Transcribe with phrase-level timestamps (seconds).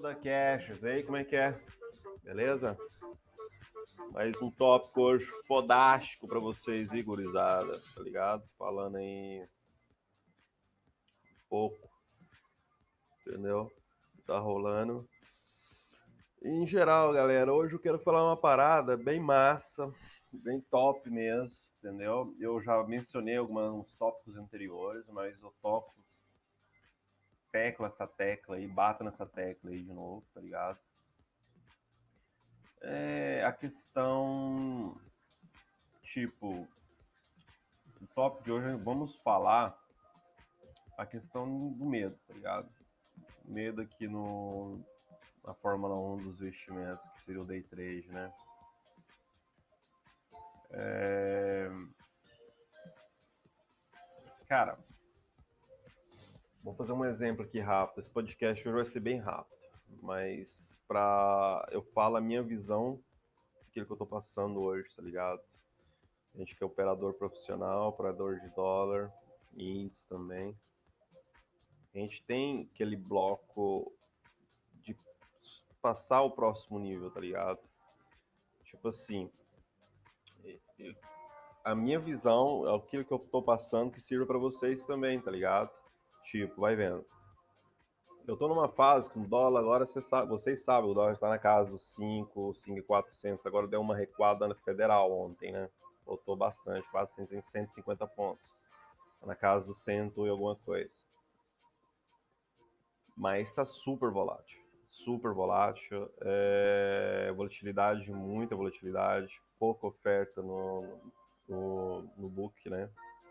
[0.00, 1.54] Foda Caches, aí como é que é?
[2.24, 2.74] Beleza?
[4.12, 8.42] Mais um tópico hoje fodástico para vocês, aí, gurizada, tá ligado?
[8.56, 9.46] Falando aí um
[11.50, 11.86] pouco,
[13.26, 13.70] entendeu?
[14.26, 15.06] Tá rolando.
[16.42, 19.92] Em geral, galera, hoje eu quero falar uma parada bem massa,
[20.32, 22.34] bem top mesmo, entendeu?
[22.40, 26.00] Eu já mencionei alguns tópicos anteriores, mas o tópico
[27.50, 30.78] tecla essa tecla aí, bata nessa tecla aí de novo, tá ligado?
[32.82, 34.98] É a questão,
[36.02, 36.66] tipo,
[38.00, 39.78] o tópico de hoje vamos falar
[40.96, 42.68] a questão do medo, tá ligado?
[43.44, 44.80] Medo aqui no,
[45.46, 48.32] na Fórmula 1 dos investimentos, que seria o day trade, né?
[50.72, 51.70] É...
[54.46, 54.78] Cara,
[56.62, 58.00] Vou fazer um exemplo aqui rápido.
[58.00, 59.56] Esse podcast vai ser bem rápido,
[60.02, 63.02] mas para eu falo a minha visão
[63.64, 65.40] daquilo que eu tô passando hoje, tá ligado?
[66.34, 69.10] A gente que é operador profissional, operador de dólar,
[69.56, 70.54] índice também.
[71.94, 73.90] A gente tem aquele bloco
[74.82, 74.94] de
[75.80, 77.60] passar o próximo nível, tá ligado?
[78.64, 79.30] Tipo assim,
[81.64, 85.30] a minha visão, é aquilo que eu tô passando que sirva para vocês também, tá
[85.30, 85.79] ligado?
[86.30, 87.04] Tipo, vai vendo.
[88.24, 91.38] Eu tô numa fase com dólar, agora você sabe, vocês sabem, o dólar está na
[91.38, 93.44] casa dos 5, 5,400.
[93.44, 95.68] Agora deu uma recuada na federal ontem, né?
[96.06, 98.60] Voltou bastante, quase 150 pontos.
[99.18, 100.94] Tá na casa dos 100 e alguma coisa.
[103.16, 104.60] Mas está super volátil.
[104.86, 106.08] Super volátil.
[106.20, 107.32] É...
[107.32, 109.42] Volatilidade, muita volatilidade.
[109.58, 111.00] Pouca oferta no,
[111.48, 112.88] no, no book, né?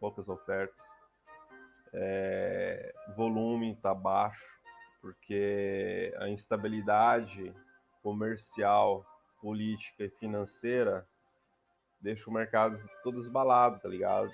[0.00, 0.90] Poucas ofertas
[1.92, 4.44] é, volume está baixo,
[5.00, 7.54] porque a instabilidade
[8.02, 9.04] comercial,
[9.40, 11.06] política e financeira
[12.00, 14.30] deixa o mercado todo esbalado, tá ligado?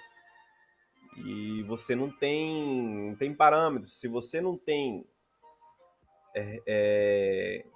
[1.17, 3.99] E você não tem, não tem parâmetros.
[3.99, 5.07] Se você não tem
[6.35, 7.67] é, é,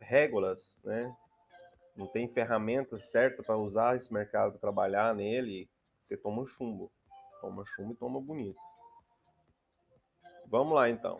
[0.00, 1.16] régulas, né?
[1.96, 5.68] Não tem ferramentas certas para usar esse mercado, trabalhar nele,
[6.02, 6.90] você toma um chumbo.
[7.40, 8.58] Toma chumbo e toma bonito.
[10.52, 11.16] Vamos lá, então.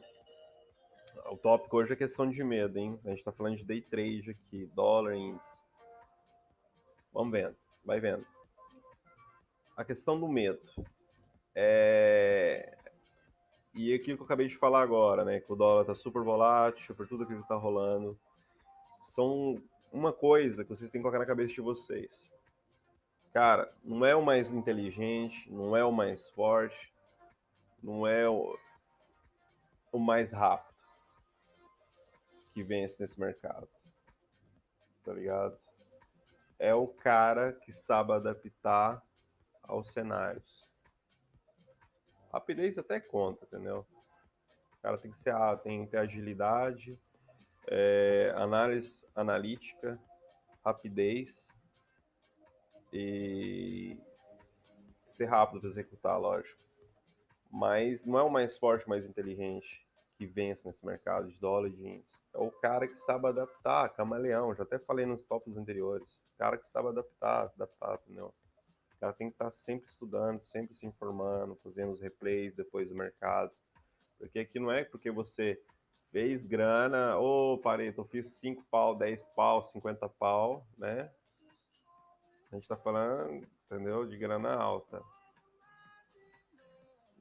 [1.31, 3.00] O tópico hoje é questão de medo, hein?
[3.03, 5.59] A gente está falando de day trade aqui, dólar, índice.
[7.15, 8.26] Vamos vendo, vai vendo.
[9.75, 10.60] A questão do medo.
[11.54, 12.76] É...
[13.72, 15.41] E aquilo que eu acabei de falar agora, né?
[15.41, 18.19] Que o dólar está super volátil, por tudo aquilo que está rolando.
[19.00, 19.56] São
[19.91, 22.31] uma coisa que vocês têm que colocar na cabeça de vocês.
[23.32, 26.93] Cara, não é o mais inteligente, não é o mais forte,
[27.82, 28.54] não é o
[29.93, 30.73] o mais rápido
[32.51, 33.69] que vence nesse mercado.
[35.05, 35.59] Tá ligado?
[36.59, 39.03] É o cara que sabe adaptar
[39.69, 40.73] aos cenários.
[42.33, 43.87] Rapidez até conta, entendeu?
[44.79, 47.01] O cara tem que ser tem que ter agilidade,
[47.69, 49.99] é, análise analítica,
[50.65, 51.49] rapidez
[52.93, 53.97] e
[55.07, 56.72] ser rápido para executar, lógico.
[57.53, 59.87] Mas não é o mais forte, o mais inteligente
[60.17, 62.23] que vence nesse mercado de dólar e índice.
[62.35, 64.55] É o cara que sabe adaptar, camaleão.
[64.55, 66.23] Já até falei nos tópicos anteriores.
[66.39, 68.33] Cara que sabe adaptar, adaptar, entendeu?
[68.97, 72.95] O cara tem que estar sempre estudando, sempre se informando, fazendo os replays depois do
[72.95, 73.51] mercado.
[74.19, 75.61] Porque aqui não é porque você
[76.11, 81.11] fez grana, ô oh, Pareto, eu fiz 5 pau, 10 pau, 50 pau, né?
[82.51, 84.07] A gente tá falando, entendeu?
[84.07, 85.03] De grana alta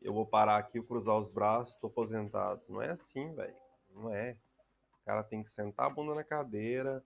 [0.01, 2.61] eu vou parar aqui, cruzar os braços, tô aposentado.
[2.67, 3.55] Não é assim, velho.
[3.93, 4.37] Não é.
[5.01, 7.03] O cara tem que sentar a bunda na cadeira,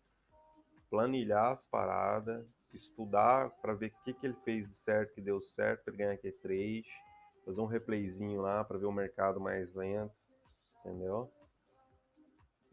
[0.90, 5.86] planilhar as paradas, estudar para ver o que, que ele fez certo, que deu certo
[5.86, 6.90] para ganhar aqui trade,
[7.44, 10.14] fazer um replayzinho lá para ver o mercado mais lento,
[10.80, 11.32] entendeu?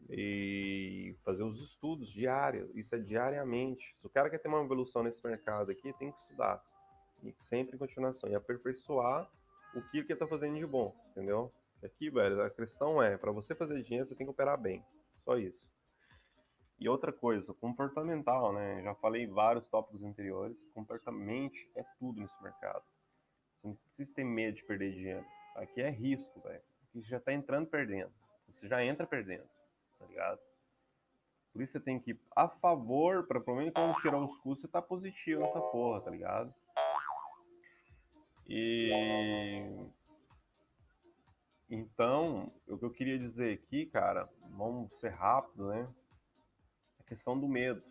[0.08, 3.96] E fazer os estudos diários, isso é diariamente.
[4.00, 6.62] Se o cara quer ter uma evolução nesse mercado aqui, tem que estudar.
[7.22, 8.28] E sempre em continuação.
[8.28, 9.30] E aperfeiçoar
[9.74, 11.50] o que que tá fazendo de bom, entendeu?
[11.82, 14.84] Aqui, velho, a questão é, para você fazer dinheiro, você tem que operar bem.
[15.18, 15.72] Só isso.
[16.78, 18.82] E outra coisa, comportamental, né?
[18.82, 20.66] Já falei vários tópicos anteriores.
[20.74, 22.84] Comportamento é tudo nesse mercado.
[23.54, 25.24] Você não precisa ter medo de perder dinheiro.
[25.56, 26.62] Aqui é risco, velho.
[26.88, 28.12] Aqui já tá entrando perdendo.
[28.48, 29.48] Você já entra perdendo,
[29.98, 30.40] tá ligado?
[31.52, 34.62] Por isso você tem que ir a favor, para pelo menos quando tirar os custos,
[34.62, 36.52] você tá positivo nessa porra, tá ligado?
[38.54, 39.64] E
[41.70, 45.86] Então, o que eu queria dizer aqui, cara, vamos ser rápido, né?
[47.00, 47.82] A questão do medo.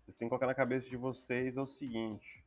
[0.00, 2.42] Vocês têm que colocar na cabeça de vocês é o seguinte.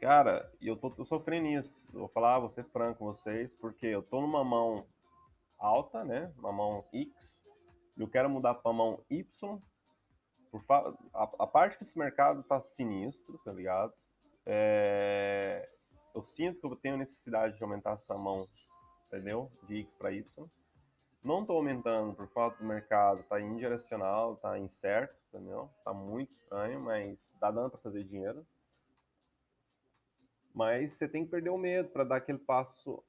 [0.00, 1.88] Cara, eu tô, tô sofrendo isso.
[1.92, 4.86] Eu vou falar, vou ser franco com vocês, porque eu tô numa mão
[5.58, 6.32] alta, né?
[6.38, 7.42] Uma mão X.
[7.98, 9.60] Eu quero mudar para mão Y.
[10.52, 10.94] Por fa...
[11.12, 13.92] a, a parte que esse mercado tá sinistro, tá ligado?
[14.48, 15.64] É...
[16.14, 18.44] Eu sinto que eu tenho necessidade de aumentar essa mão
[19.08, 19.50] entendeu?
[19.66, 20.24] De X para Y.
[21.24, 25.68] Não estou aumentando por falta do mercado, tá indirecional, tá incerto, entendeu?
[25.84, 28.46] Tá muito estranho, mas tá dando para fazer dinheiro.
[30.54, 33.02] Mas você tem que perder o medo para dar aquele passo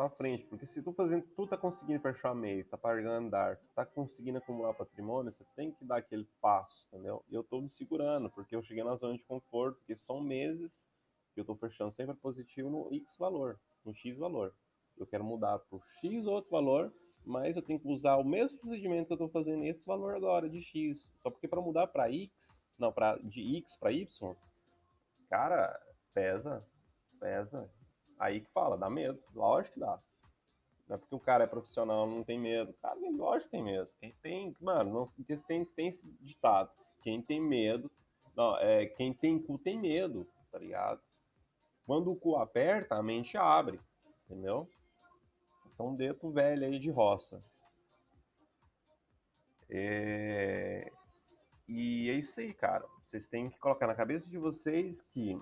[0.00, 3.84] para frente, porque se tu fazendo, tu tá conseguindo fechar mês, tá pagando andar, tá
[3.84, 7.22] conseguindo acumular patrimônio, você tem que dar aquele passo, entendeu?
[7.28, 10.86] E eu tô me segurando, porque eu cheguei na zona de conforto, porque são meses
[11.34, 14.54] que eu tô fechando sempre positivo no X valor, no X valor
[14.96, 16.92] eu quero mudar por X outro valor,
[17.24, 20.48] mas eu tenho que usar o mesmo procedimento que eu estou fazendo nesse valor agora
[20.48, 21.12] de X.
[21.22, 24.36] Só porque para mudar para X, não, para de X para Y,
[25.28, 25.80] cara,
[26.12, 26.58] pesa,
[27.18, 27.70] pesa.
[28.20, 29.18] Aí que fala, dá medo.
[29.34, 29.96] Lógico que dá.
[30.86, 32.74] Não é porque o cara é profissional, não tem medo.
[32.74, 33.90] Cara, lógico que tem medo.
[33.98, 36.70] Quem tem, mano, não, tem, tem esse ditado.
[37.02, 37.90] Quem tem medo,
[38.36, 41.00] não, é, quem tem cu tem medo, tá ligado?
[41.86, 43.80] Quando o cu aperta, a mente abre,
[44.24, 44.68] entendeu?
[45.72, 47.38] São Deto velho aí de roça.
[49.70, 50.92] É...
[51.66, 52.84] E é isso aí, cara.
[53.04, 55.40] Vocês têm que colocar na cabeça de vocês que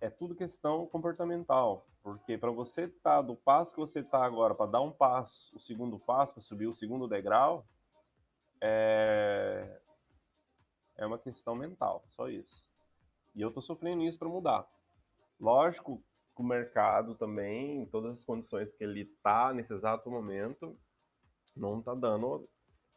[0.00, 1.86] é tudo questão comportamental.
[2.02, 5.56] Porque para você estar tá do passo que você está agora, para dar um passo,
[5.56, 7.66] o segundo passo, para subir o segundo degrau,
[8.60, 9.80] é...
[10.96, 12.68] é uma questão mental, só isso.
[13.34, 14.66] E eu tô sofrendo isso para mudar.
[15.38, 16.02] Lógico
[16.38, 20.78] o mercado também, todas as condições que ele tá nesse exato momento,
[21.56, 22.48] não tá dando,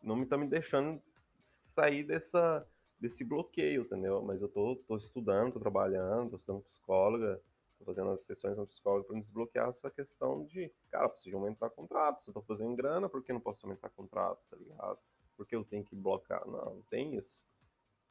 [0.04, 1.02] não me tá me deixando
[1.40, 2.66] sair dessa
[3.02, 4.22] desse bloqueio, entendeu?
[4.22, 7.42] Mas eu tô, tô estudando, tô trabalhando, tô estudando psicóloga,
[7.80, 12.22] tô fazendo as sessões com psicóloga para desbloquear essa questão de, cara, preciso aumentar contrato,
[12.22, 15.00] se eu tô fazendo grana, por que não posso aumentar contrato, tá ligado?
[15.36, 16.46] Porque eu tenho que bloquear?
[16.46, 17.44] Não, não tem isso.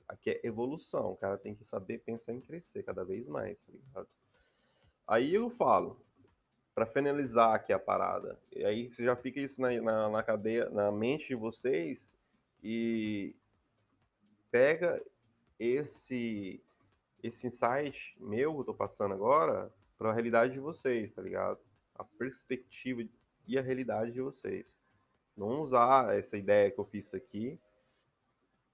[0.09, 3.73] Aqui é evolução, o cara tem que saber pensar em crescer cada vez mais, tá
[3.73, 4.09] ligado?
[5.07, 6.01] Aí eu falo,
[6.75, 10.69] para finalizar aqui a parada, e aí você já fica isso na, na, na cadeia,
[10.71, 12.11] na mente de vocês
[12.61, 13.37] e
[14.51, 15.03] pega
[15.59, 16.63] esse
[17.23, 21.59] esse insight meu que eu tô passando agora para a realidade de vocês, tá ligado?
[21.95, 23.07] A perspectiva
[23.47, 24.81] e a realidade de vocês.
[25.37, 27.61] Não usar essa ideia que eu fiz aqui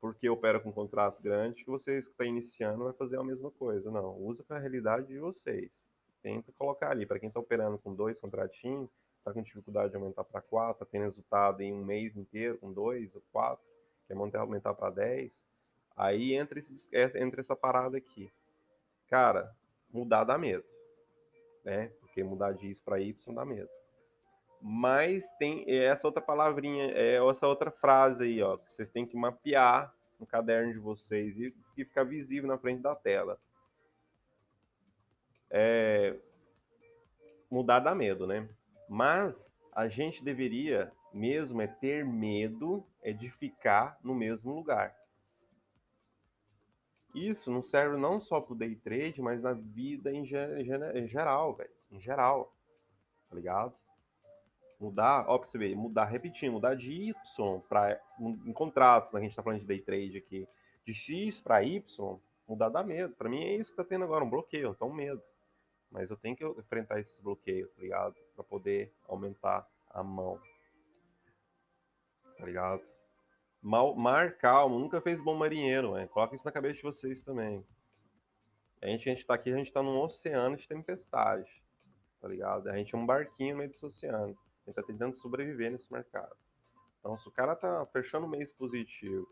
[0.00, 3.18] porque eu opero com um contrato grande que vocês que estão tá iniciando vai fazer
[3.18, 3.90] a mesma coisa.
[3.90, 5.88] Não, usa para a realidade de vocês
[6.26, 7.06] tenta colocar ali.
[7.06, 10.84] Para quem está operando com dois contratinhos, está com dificuldade de aumentar para quatro, está
[10.84, 13.64] tendo resultado em um mês inteiro com dois ou quatro,
[14.08, 15.40] quer aumentar para dez,
[15.96, 18.30] aí entra, esse, entra essa parada aqui.
[19.08, 19.54] Cara,
[19.90, 20.64] mudar dá medo,
[21.64, 21.88] né?
[22.00, 23.70] Porque mudar de X para Y dá medo.
[24.60, 29.16] Mas tem essa outra palavrinha, é essa outra frase aí, ó, que vocês têm que
[29.16, 33.38] mapear no caderno de vocês e, e ficar visível na frente da tela
[35.50, 36.16] é,
[37.50, 38.48] mudar dá medo, né?
[38.88, 44.94] Mas a gente deveria mesmo é ter medo é de ficar no mesmo lugar.
[47.16, 51.70] Isso não serve não só para o day trade, mas na vida em, geral, velho.
[51.90, 52.54] Em geral.
[53.30, 53.74] Tá ligado?
[54.78, 59.22] Mudar, ó, pra você ver, mudar, repetindo, mudar de Y para em contraste, né, a
[59.22, 60.46] gente tá falando de day trade aqui,
[60.84, 63.14] de X para Y, mudar dá medo.
[63.14, 65.22] Para mim é isso que tá tendo agora, um bloqueio, um medo.
[65.90, 68.14] Mas eu tenho que enfrentar esses bloqueios, tá ligado?
[68.34, 70.38] Pra poder aumentar a mão.
[72.36, 72.82] Tá ligado?
[73.66, 76.06] Mal, mar calmo, nunca fez bom marinheiro, né?
[76.06, 77.66] Coloca isso na cabeça de vocês também.
[78.80, 81.50] A gente, a gente tá aqui, a gente tá num oceano de tempestade,
[82.20, 82.68] tá ligado?
[82.68, 84.38] A gente é um barquinho no meio desse oceano.
[84.62, 86.36] A gente tá tentando sobreviver nesse mercado.
[87.00, 89.26] Então, se o cara tá fechando o mês positivo,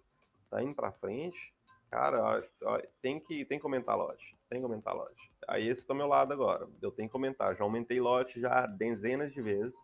[0.50, 1.54] tá indo pra frente,
[1.88, 4.36] cara, ó, ó, tem, que, tem que comentar lote.
[4.50, 5.30] Tem que aumentar lote.
[5.46, 6.68] Aí esse tá meu lado agora.
[6.82, 7.54] Eu tenho que comentar.
[7.54, 9.76] Já aumentei lote já dezenas de vezes.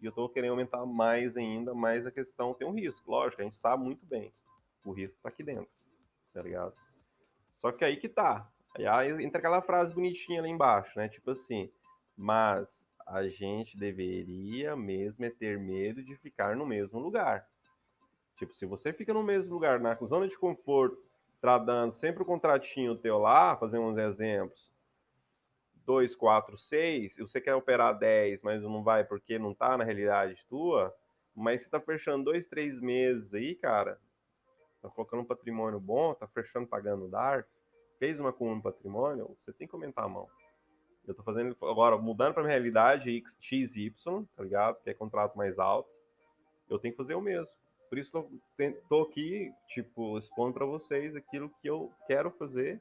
[0.00, 3.10] E eu tô querendo aumentar mais ainda, mas a questão tem um risco.
[3.10, 4.32] Lógico, a gente sabe muito bem.
[4.84, 5.68] O risco tá aqui dentro.
[6.32, 6.74] Tá ligado?
[7.52, 8.50] Só que aí que tá.
[8.76, 11.08] Aí entra aquela frase bonitinha lá embaixo, né?
[11.08, 11.70] Tipo assim,
[12.16, 17.48] mas a gente deveria mesmo é ter medo de ficar no mesmo lugar.
[18.36, 20.98] Tipo, se você fica no mesmo lugar, na zona de conforto,
[21.40, 24.73] tradando sempre o contratinho teu lá, fazer uns exemplos,
[25.86, 29.84] 2, 4, 6, e você quer operar 10, mas não vai porque não tá na
[29.84, 30.94] realidade tua,
[31.34, 33.98] mas você tá fechando dois, três meses aí, cara,
[34.80, 37.48] tá colocando um patrimônio bom, tá fechando pagando DARF,
[37.98, 40.28] fez uma coluna patrimônio, você tem que aumentar a mão.
[41.06, 43.92] Eu tô fazendo agora, mudando para minha realidade XY,
[44.34, 44.80] tá ligado?
[44.82, 45.90] Que é contrato mais alto.
[46.68, 47.54] Eu tenho que fazer o mesmo.
[47.90, 48.30] Por isso tô,
[48.88, 52.80] tô aqui, tipo, expondo para vocês aquilo que eu quero fazer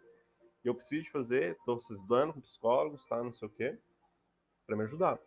[0.70, 3.22] eu preciso fazer, estou estudando com psicólogos, tá?
[3.22, 3.78] Não sei o quê,
[4.66, 5.20] para me ajudar,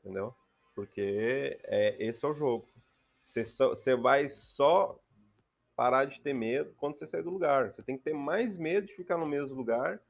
[0.00, 0.34] entendeu?
[0.74, 2.68] Porque é, esse é o jogo.
[3.22, 4.98] Você, você vai só
[5.76, 7.72] parar de ter medo quando você sair do lugar.
[7.72, 10.00] Você tem que ter mais medo de ficar no mesmo lugar,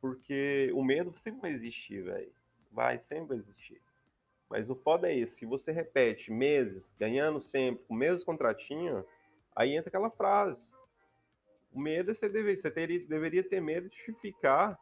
[0.00, 2.32] porque o medo sempre vai existir, velho.
[2.70, 3.82] Vai, sempre vai existir.
[4.48, 9.04] Mas o foda é esse, se você repete meses, ganhando sempre, com o mesmo contratinho,
[9.56, 10.75] aí entra aquela frase
[11.76, 14.78] o medo é você, deve, você teria, deveria ter medo de ficar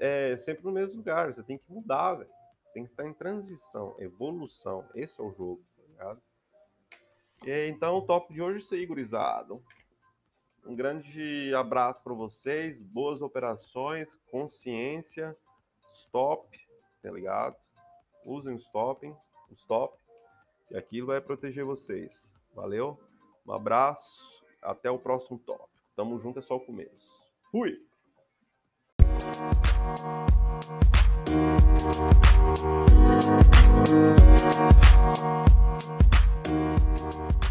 [0.00, 1.32] é, sempre no mesmo lugar.
[1.32, 2.26] Você tem que mudar.
[2.74, 4.84] Tem que estar em transição, evolução.
[4.96, 6.22] Esse é o jogo, tá ligado?
[7.46, 9.62] E, então, o top de hoje é isso aí, gurizado.
[10.66, 15.36] Um grande abraço para vocês, boas operações, consciência,
[15.92, 16.48] stop,
[17.00, 17.56] tá ligado?
[18.24, 19.14] Usem o stopping,
[19.48, 19.96] o stop,
[20.68, 22.28] e aquilo vai proteger vocês.
[22.54, 22.98] Valeu?
[23.46, 25.77] Um abraço, até o próximo top.
[25.98, 27.10] Tamo junto, é só o começo.
[27.50, 27.76] Fui!
[36.44, 37.47] Thank